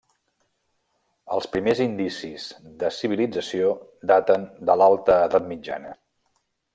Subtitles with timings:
[1.35, 2.47] Els primers indicis
[2.83, 3.69] de civilització
[4.13, 5.93] daten de l'Alta Edat Mitjana.